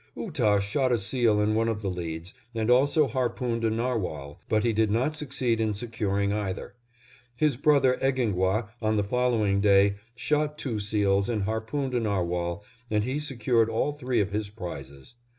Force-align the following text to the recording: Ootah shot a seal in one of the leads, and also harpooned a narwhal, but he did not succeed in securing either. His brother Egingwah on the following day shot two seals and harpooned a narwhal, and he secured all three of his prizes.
Ootah 0.17 0.59
shot 0.61 0.91
a 0.91 0.97
seal 0.97 1.39
in 1.39 1.53
one 1.53 1.67
of 1.69 1.83
the 1.83 1.87
leads, 1.91 2.33
and 2.55 2.71
also 2.71 3.05
harpooned 3.05 3.63
a 3.63 3.69
narwhal, 3.69 4.39
but 4.49 4.63
he 4.63 4.73
did 4.73 4.89
not 4.89 5.15
succeed 5.15 5.61
in 5.61 5.75
securing 5.75 6.33
either. 6.33 6.73
His 7.35 7.55
brother 7.55 7.99
Egingwah 8.01 8.69
on 8.81 8.95
the 8.97 9.03
following 9.03 9.61
day 9.61 9.97
shot 10.15 10.57
two 10.57 10.79
seals 10.79 11.29
and 11.29 11.43
harpooned 11.43 11.93
a 11.93 11.99
narwhal, 11.99 12.65
and 12.89 13.03
he 13.03 13.19
secured 13.19 13.69
all 13.69 13.91
three 13.93 14.19
of 14.19 14.31
his 14.31 14.49
prizes. 14.49 15.13